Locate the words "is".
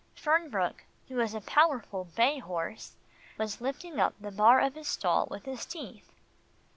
1.19-1.35